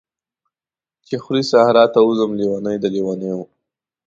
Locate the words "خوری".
1.23-1.43